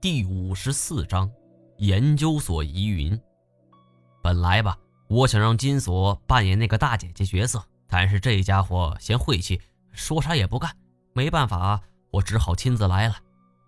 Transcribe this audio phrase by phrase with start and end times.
[0.00, 1.30] 第五十四章
[1.76, 3.20] 研究所疑云。
[4.22, 9.60] 本来吧，我想让金锁扮演那个大姐姐角色，但是这家伙嫌晦气，
[9.92, 10.74] 说啥也不干。
[11.12, 11.78] 没办法，
[12.12, 13.16] 我只好亲自来了。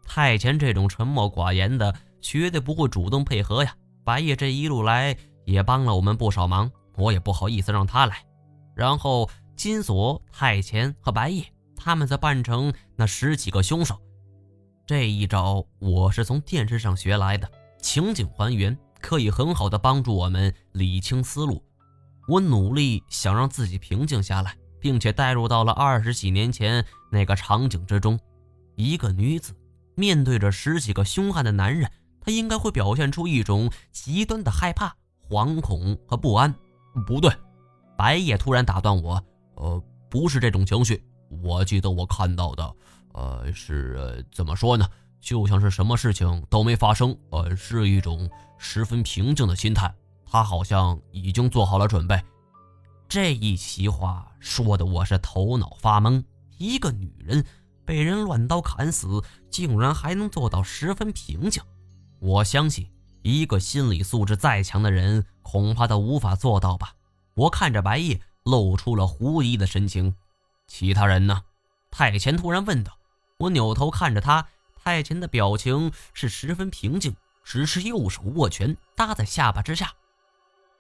[0.06, 3.76] 太前这种沉默寡言的，绝对不会主动配合呀。
[4.02, 5.14] 白夜这一路来
[5.44, 8.24] 也帮了我们不少忙，我也不好意思让他来。
[8.74, 11.44] 然后金锁、太前和白夜，
[11.76, 14.00] 他们则扮成那十几个凶手。
[14.84, 17.48] 这一招我是从电视上学来的，
[17.80, 21.62] 情景还原可以很好的帮助我们理清思路。
[22.27, 28.18] 我努力想让自己平静下来，并且带入到了二十几年前那个场景之中。
[28.74, 29.54] 一个女子
[29.95, 31.88] 面对着十几个凶悍的男人，
[32.20, 34.95] 她应该会表现出一种极端的害怕、
[35.28, 36.52] 惶恐和不安。
[37.06, 37.32] 不对，
[37.96, 39.23] 白夜突然打断我
[39.54, 41.04] ：“呃，不是这种情绪。
[41.42, 42.74] 我记得我看到的。”
[43.12, 44.89] 呃，是怎么说呢？
[45.21, 49.95] 就像是什么事情都没发生，呃，是一种十分平静的心态。
[50.24, 52.21] 他好像已经做好了准备。
[53.09, 56.24] 这一席话说的我是头脑发懵。
[56.59, 57.45] 一个女人
[57.85, 61.63] 被人乱刀砍死，竟然还能做到十分平静。
[62.19, 62.91] 我相信，
[63.23, 66.94] 一个心理素质再强的人，恐怕都无法做到吧。
[67.34, 70.15] 我看着白夜，露出了狐疑的神情。
[70.66, 71.43] 其他人呢？
[71.91, 72.97] 太前突然问道。
[73.43, 74.47] 我扭头看着他，
[74.84, 79.93] 太前的表情是十分平静，只是右手握拳搭在下巴之下。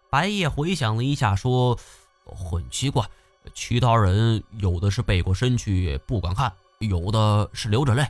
[0.08, 1.76] 白夜回想了一下，说
[2.24, 3.04] ：“很奇怪，
[3.52, 8.06] 其他人有的是背过身去不敢看，有的是流着泪。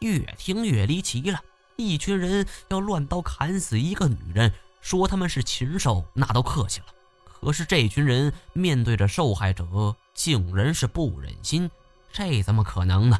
[0.00, 1.40] 越听越离奇了。
[1.76, 6.86] 一群人要乱刀砍死一个女人，说他们是禽兽，那都客气了。
[7.24, 11.70] 可是这群人面对着受害者，竟然是不忍心，
[12.12, 13.18] 这怎么可能呢？”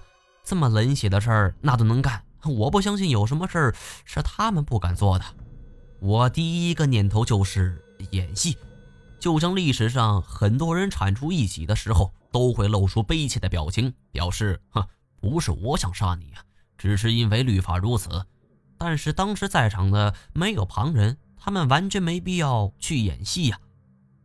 [0.51, 2.25] 这么冷血的事儿，那都能干？
[2.45, 5.25] 我不相信有什么事儿是他们不敢做的。
[6.01, 8.59] 我第一个念头就是演戏，
[9.21, 14.85] 就像历史上很多人铲除异己的时候，都会露出悲切的表情，表示：“哼，
[15.21, 16.43] 不是我想杀你啊，
[16.77, 18.27] 只是因为律法如此。”
[18.77, 23.61] 但是当时在场的没有旁人，他们完全没必要去演戏呀。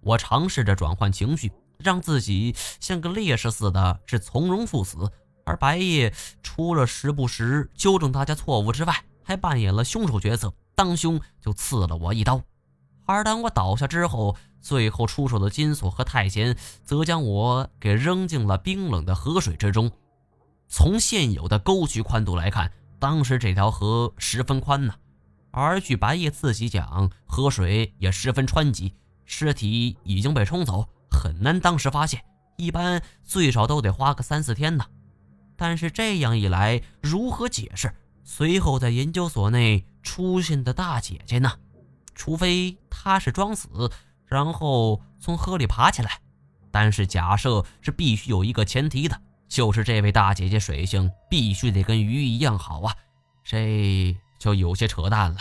[0.01, 5.11] 我尝试着转换情绪，让自己像个烈士似的，是从容赴死。
[5.45, 6.13] 而白夜
[6.43, 12.41] 除了时不时纠正大家错误之外，还扮演了凶手角色，当胸就刺了我一刀。
[13.05, 19.91] 而当我倒下之后，最后出手的金锁和太监则将我给扔进了冰冷的河水之中。
[20.67, 24.95] 从现有的沟渠宽度来看，当时这条河十分宽呢。
[25.51, 28.95] 而据白夜自己讲，河水也十分湍急，
[29.25, 32.19] 尸体已经被冲走，很难当时发现，
[32.57, 34.83] 一般最少都得花个三四天呢。
[35.57, 37.93] 但是这样一来，如何解释
[38.23, 41.51] 随后在研究所内出现的大姐姐呢？
[42.13, 43.91] 除非她是装死，
[44.25, 46.19] 然后从河里爬起来。
[46.71, 52.93] 但是假设是必须有一个前提的，就是这位大姐姐水性必须得跟鱼一样好啊，
[53.43, 55.37] 这就有些扯淡了。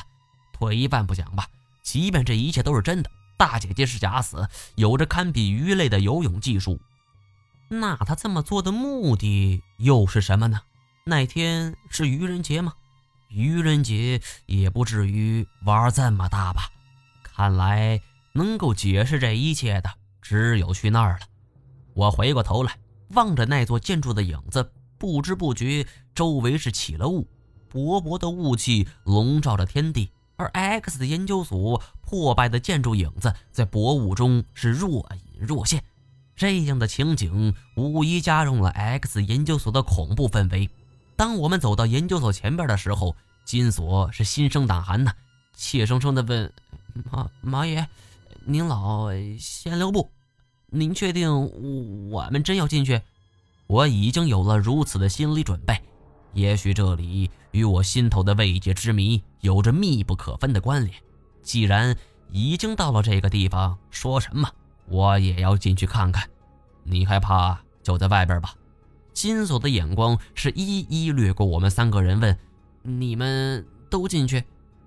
[0.52, 1.46] 退一万步讲吧，
[1.82, 6.80] 即便这一切都是真的，大姐姐是假死，有着堪比鱼类的游泳技术。
[7.68, 10.60] 那她这么做的目的又是什么呢？
[11.04, 12.72] 那天是愚人节吗？
[13.28, 16.70] 愚人节也不至于玩这么大吧？
[17.22, 18.00] 看来
[18.32, 19.90] 能够解释这一切的
[20.22, 21.26] 只有去那儿了。
[21.94, 27.28] 我回过头来望着那座建筑的影子，不知不觉周围是起了雾，
[27.68, 35.84] 薄薄的雾气笼罩着天地，而 X 的研究所破败的建筑影子在薄雾中是若隐若现。
[36.36, 40.68] 这样的情景无疑加重了 X 研究所的恐怖氛围。
[41.16, 43.14] 当我们走到研究所前边的时候，
[43.44, 45.12] 金锁是心生胆寒呐，
[45.54, 46.52] 怯生生地问
[47.10, 47.86] ：“马马爷，
[48.44, 50.10] 您老先留步。
[50.66, 53.00] 您确定我们真要进去？”
[53.66, 55.80] 我已经有了如此的心理准备。
[56.32, 60.94] 也许这里与我心头的未解之谜有着密不可分的关联。
[61.42, 61.96] 既然
[62.30, 64.50] 已经到了这个地方，说什么？
[64.86, 66.28] 我也要进去看看，
[66.84, 68.54] 你害怕就在外边吧。
[69.12, 72.38] 金锁的眼光是一一掠过我们三个人，问
[72.82, 74.44] ：“你们都进去？”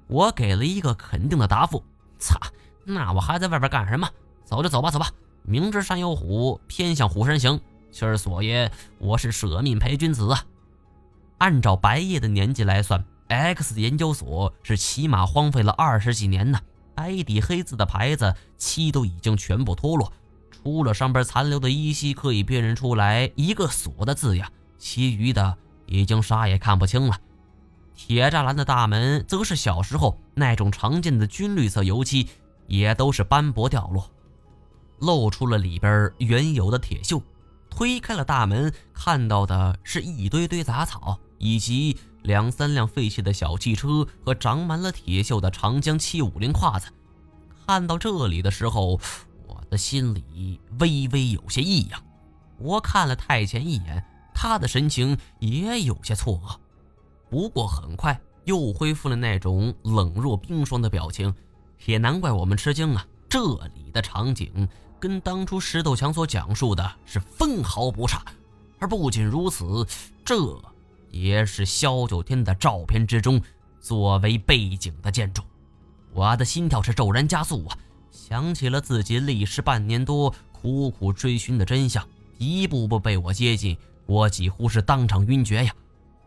[0.07, 1.83] 我给了一个肯定的答复。
[2.17, 2.39] 擦，
[2.85, 4.09] 那我还在外边干什么？
[4.45, 5.11] 走就走吧，走吧。
[5.44, 7.59] 明知山有虎，偏向虎山行。
[7.91, 10.45] 今儿锁爷，我是舍命陪君子啊。
[11.39, 16.59] 按照白夜的年纪来算，X 研究所是起码荒废了二十几年呢。
[16.95, 20.11] 白底黑字的牌子漆都已经全部脱落，
[20.63, 27.18] 除了上边残留的依稀可以辨认出来一个“锁”的字样，其余的已经啥也看不清了。
[27.95, 32.27] 铁栅栏的大门则是小时候那种常见的军绿色油漆，
[32.68, 34.09] 也都是斑驳掉落，
[35.00, 37.21] 露出了里边原有的铁锈。
[37.69, 46.88] 推开了大门，看到的是一堆堆杂草，以及两三辆废弃的小汽车和长满了铁锈的长江七五零胯子。
[47.65, 49.00] 看到这里的时候，
[49.69, 52.02] 的心里微微有些异样。
[52.58, 54.04] 我看了太前一眼，
[54.34, 56.58] 他的神情也有些错愕，
[57.30, 61.34] 不过很快又恢复了那种冷若冰霜的表情。
[61.86, 63.06] 也难怪我们吃惊啊！
[63.30, 63.40] 这
[63.75, 64.68] 里的场景
[65.00, 68.24] 跟当初石头强所讲述的是分毫不差。
[68.80, 69.86] 而不仅如此，
[70.25, 70.36] 这
[71.10, 73.42] 也是萧九天的照片之中
[73.80, 75.44] 作为背景的建筑。
[76.14, 77.78] 我的心跳是骤然加速啊！
[78.18, 82.04] 想起了自己历时半年多苦苦追寻的真相。
[82.40, 83.78] 一步步被我接近，
[84.08, 85.72] 我几乎是当场晕厥呀！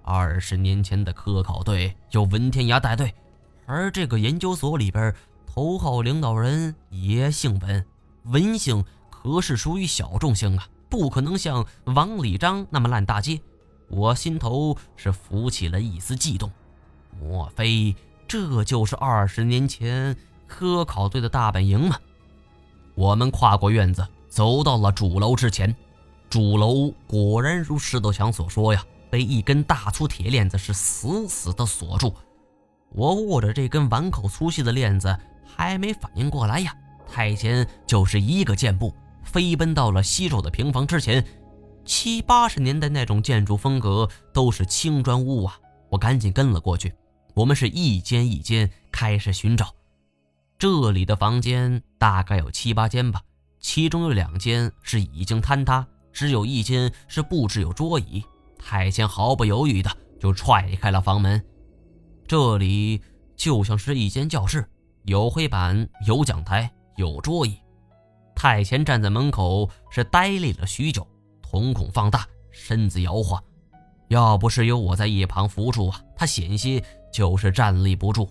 [0.02, 3.12] 二十年前的科考队由文天涯带队，
[3.66, 5.12] 而这个研究所里边
[5.46, 7.84] 头号领导人也姓文，
[8.24, 13.40] 文姓可是属于小众姓啊，不可能像王李章那么烂大街。
[13.88, 16.50] 我心头是浮起了一丝悸动，
[17.20, 17.94] 莫非
[18.28, 20.16] 这就是二十年前
[20.50, 21.96] 科考队的大本营吗？
[22.96, 25.74] 我们跨过院子，走到了主楼之前。
[26.28, 32.12] 主楼果然如石头强所说呀，被一根大粗铁链子是死死的锁住。
[32.92, 35.16] 我握着这根碗口粗细的链子，
[35.46, 36.74] 还没反应过来呀，
[37.08, 38.92] 太监就是一个箭步
[39.22, 41.24] 飞奔到了西肉的平房之前。
[41.84, 45.58] 七八十年代那种建筑风格都是青砖屋啊，
[45.88, 46.92] 我赶紧跟了过去。
[47.34, 49.72] 我们是一间一间开始寻找，
[50.60, 53.22] 这里的房间大概有七八间吧，
[53.60, 55.88] 其中有两间是已经坍塌。
[56.12, 58.22] 只有一间是布置有桌椅，
[58.58, 59.90] 太监毫不犹豫的
[60.20, 61.42] 就踹开了房门。
[62.26, 63.00] 这里
[63.36, 64.68] 就像是一间教室，
[65.04, 67.56] 有黑板，有讲台，有桌椅。
[68.34, 71.08] 太监站在门口是呆立了许久，
[71.40, 73.42] 瞳孔放大，身子摇晃。
[74.08, 78.30] 要不是有我在一旁扶住啊，他险些就是站立不住。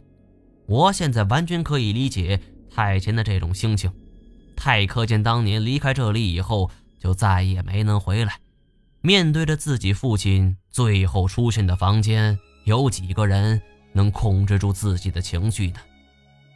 [0.69, 2.39] 我现在完全可以理解
[2.73, 3.91] 太监的这种心情。
[4.55, 6.71] 太科见当年离开这里以后。
[6.99, 8.37] 就再也没能回来。
[8.99, 13.61] 面对着自己父亲最后出现的房间，有几个人
[13.93, 15.79] 能控制住自己的情绪呢？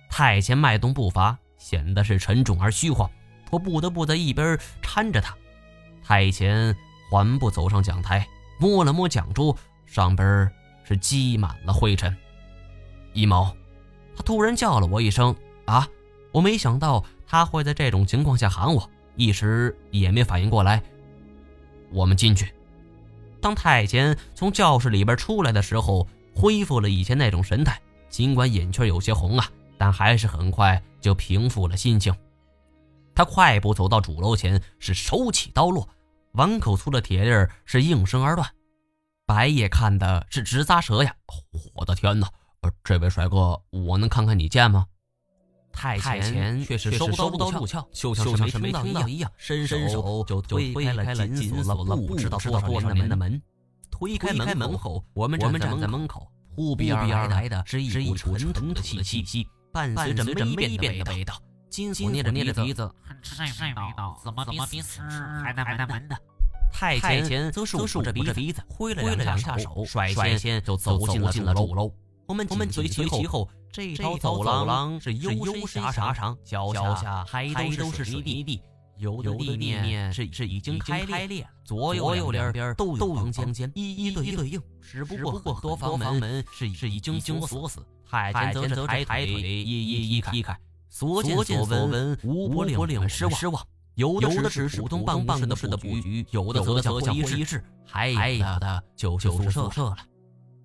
[0.09, 3.09] 太监迈动步伐，显得是沉重而虚晃，
[3.51, 5.33] 我不得不在一边搀着他。
[6.03, 6.75] 太监
[7.09, 8.27] 缓步走上讲台，
[8.59, 10.51] 摸了摸讲桌，上边
[10.83, 12.13] 是积满了灰尘。
[13.13, 13.55] 一毛，
[14.15, 15.87] 他突然叫了我一声：“啊！”
[16.31, 18.89] 我没想到他会在这种情况下喊我。
[19.15, 20.81] 一时也没反应过来。
[21.91, 22.51] 我们进去。
[23.39, 27.79] 当太监从教室里边出来的时候，恢复了以前那种神态，
[28.09, 32.15] 尽管眼圈有些红啊，但还是很快就平复了心情。
[33.13, 35.87] 他快步走到主楼前，是手起刀落，
[36.31, 38.49] 碗口粗的铁链是应声而断。
[39.27, 41.13] 白夜看的是直咂舌呀！
[41.75, 42.27] 我的天哪！
[42.83, 44.85] 这位帅哥，我能看看你剑吗？
[45.71, 53.41] 太前却是收刀入鞘，就像是没听到一样，伸手就推开了紧锁了不知道多少年的门。
[53.89, 61.41] 推开门后，我们站在门口，扑鼻而来的是一股纯土的气息，伴随着霉变的味道。
[61.69, 62.87] 金锁捏着捏着鼻子，
[63.23, 65.01] 这味道怎么怎么比死
[65.43, 66.15] 还难闻呢？
[66.71, 71.91] 太前则是捂着鼻子，挥了两下手，率先就走进了主楼。
[72.27, 73.49] 我们紧随其后。
[73.71, 75.31] 这条走廊是幽
[75.65, 78.61] 深狭长，脚下还都是水泥地，
[78.99, 84.61] 有的地面是是已经开裂了，左右两边都有房间，一一对应。
[84.79, 90.55] 只不过多房门是是已经锁死，太监则是抬腿一一一开，
[90.87, 93.65] 所见所闻无不令人失望。
[93.95, 99.97] 有的只是普通办公室的布局，有的则像会议室，还有的就是宿舍了。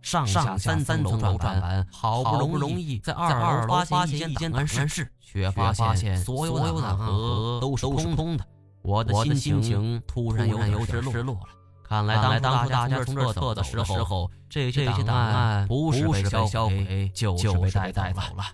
[0.00, 8.44] 上下三三层楼转完，好不容易在二楼发现一间档案室，却发现所有档案盒都是空空的。
[8.82, 11.48] 我的心情突然有点失落了。
[11.82, 18.44] 看来当初大家从这撤的时候，这些档案不是被销毁，就是被带走了。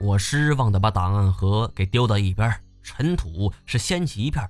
[0.00, 4.48] 我失望的把档案盒给丢到一边，尘土是掀起一片。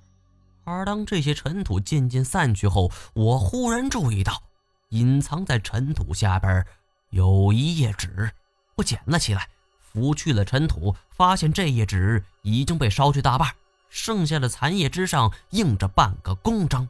[0.65, 4.43] 而当这些尘土渐渐散去后，我忽然注意到。
[4.91, 6.65] 隐藏在尘土下边
[7.11, 8.31] 有一页纸，
[8.77, 9.49] 我捡了起来，
[9.81, 13.53] 拂去了尘土，发现这页纸已经被烧去大半，
[13.89, 16.89] 剩下的残页之上印着半个公章，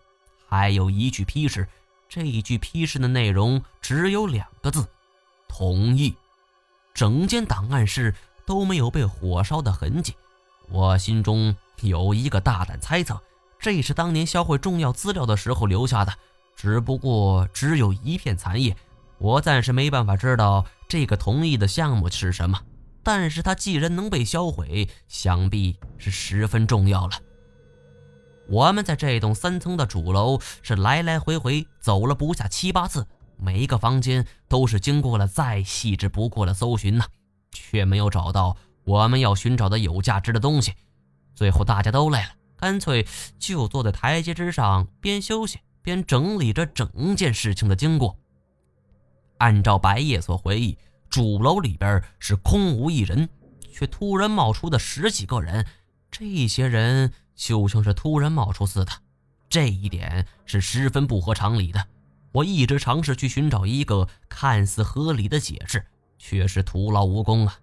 [0.48, 1.66] 还有一句批示。
[2.08, 4.86] 这一句批示的内容只有两个字
[5.48, 6.14] ：“同意。
[6.94, 8.14] 整间档案室
[8.46, 10.14] 都没有被火烧的痕迹，
[10.68, 13.20] 我心中有一个大胆猜测：
[13.58, 16.16] 这是当年销毁重要资料的时候留下的，
[16.56, 18.74] 只不过只有一片残叶。
[19.18, 22.60] 我暂时没办法知道这个同意的项目是什么，
[23.02, 27.12] 但是它既然能被销毁，想必是十分重要了。
[28.48, 33.06] 我们在这栋三层的主楼是来来回回走了不下七八次。
[33.38, 37.04] 每一个房间都是经过了再细致不过的搜寻呢，
[37.52, 40.72] 却没有找到我们要寻找的有价值的东西。
[41.34, 43.06] 最后大家都累了，干脆
[43.38, 48.18] 就坐在台阶之上，边休息边整理着整件事情的经过。
[49.38, 50.76] 按照白夜所回忆，
[51.08, 53.28] 主楼里边是空无一人，
[53.70, 55.64] 却突然冒出的十几个人，
[56.10, 58.90] 这些人就像是突然冒出似的，
[59.48, 61.86] 这一点是十分不合常理的。
[62.32, 65.86] 我一直尝试去寻找一个看似合理的解释，
[66.18, 67.56] 却是徒劳无功啊！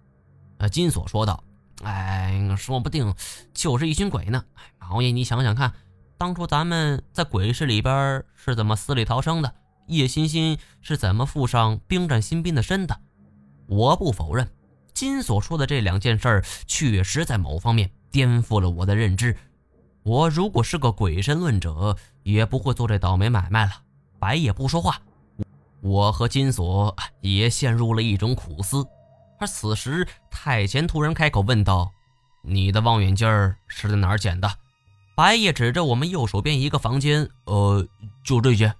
[0.56, 1.44] 呃，金锁说道
[1.84, 3.14] ：“哎，说不定
[3.52, 4.42] 就是一群鬼呢。
[4.78, 5.74] 王爷，你想想看，
[6.24, 9.54] 当初咱们在鬼市里边是怎么死里逃生的？
[9.88, 12.98] 叶欣欣是怎么附上冰战新兵的身的？
[13.66, 14.48] 我不否认，
[14.94, 19.36] 金锁说的这两件事儿确实在某方面颠覆了我的认知。
[20.02, 23.72] 我如果是个鬼神论者，也不会做这倒霉买卖了。”
[24.18, 24.98] 白也不说话，
[25.82, 28.82] 我和金锁也陷入了一种苦思。
[29.38, 31.92] 而此时，太前突然开口问道
[32.40, 33.28] ：“你的望远镜
[33.68, 34.50] 是在哪儿捡的？”
[35.14, 37.86] 白夜指着我们右手边一个房间：“呃，
[38.24, 38.74] 就这间。”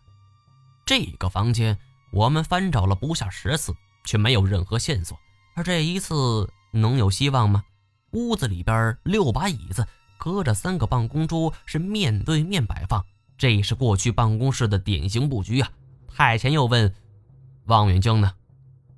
[0.85, 1.79] 这个房间
[2.13, 3.73] 我们翻找了不下十次，
[4.05, 5.17] 却没有任何线索。
[5.55, 7.63] 而这一次能有希望吗？
[8.11, 9.87] 屋子里边六把椅子，
[10.19, 13.05] 隔着三个办公桌，是面对面摆放。
[13.39, 15.71] 这是过去办公室的典型布局啊！
[16.09, 16.93] 太前又问
[17.67, 18.33] ：“望远镜呢？”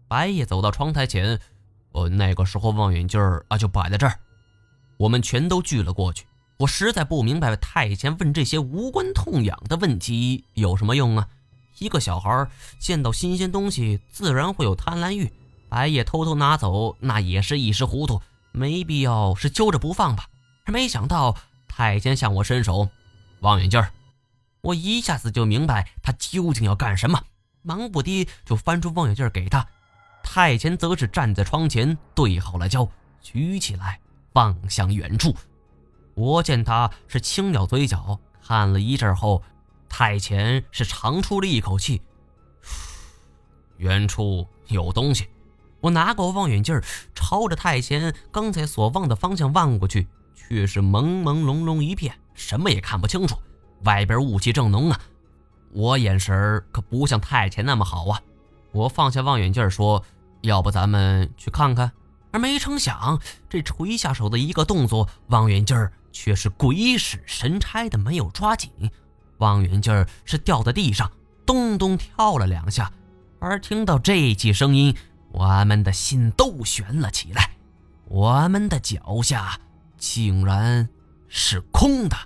[0.08, 1.38] 白夜走到窗台前
[1.92, 4.18] ：“呃，那个时候望远镜啊就摆在这儿。”
[4.98, 6.26] 我们全都聚了过去。
[6.58, 11.28] 我实在不明白太监问这些无关痛痒的问题有什么用啊！
[11.78, 12.48] 一个小孩
[12.78, 15.30] 见到新鲜东西自然会有贪婪欲，
[15.68, 18.22] 白夜偷偷拿走那也是一时糊涂，
[18.52, 20.30] 没必要是揪着不放吧？
[20.66, 21.36] 没想到
[21.68, 22.88] 太监向我伸手
[23.40, 23.84] ：“望远镜。”
[24.62, 27.22] 我一下子就明白他究竟要干什么，
[27.60, 29.66] 忙不迭就翻出望远镜给他。
[30.22, 32.88] 太监则是站在窗前对好了焦，
[33.20, 34.00] 举起来
[34.32, 35.36] 望向远处。
[36.16, 39.42] 我见他是轻咬嘴角，看了一阵后，
[39.87, 42.00] 太前是长出了一口气，
[43.76, 45.28] 远处有东西。
[45.82, 46.80] 我拿过望远镜，
[47.14, 53.37] 朝着太前刚才所望的方向望过去，却是朦朦胧胧一片，什么也看不清楚。
[53.85, 54.99] 外边雾气正浓啊，
[55.73, 58.18] 我眼神可不像太前那么好啊。
[58.73, 60.02] 我放下望远镜说
[60.40, 61.92] ：“要不咱们去看看？”
[62.32, 63.20] 而没成想，
[63.50, 65.76] 这垂下手的一个动作，望远镜
[66.18, 68.70] 却是鬼使神差的没有抓紧，
[69.37, 71.12] 望远镜是掉在地上，
[71.44, 72.90] 咚咚跳了两下。
[73.38, 74.96] 而听到这记声音，
[75.30, 77.50] 我们的心都悬了起来。
[78.08, 79.61] 我们的脚下
[79.99, 80.88] 竟然
[81.28, 82.16] 是空的。